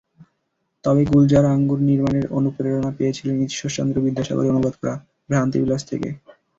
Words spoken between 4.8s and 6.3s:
করা ভ্রান্তিবিলাস থেকে।